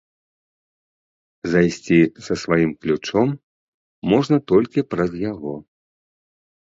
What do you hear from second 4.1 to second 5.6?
можна толькі праз яго.